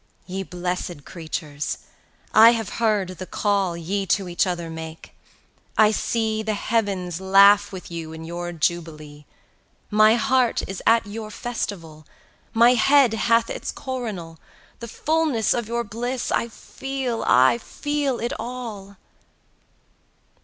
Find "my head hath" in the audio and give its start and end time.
12.57-13.51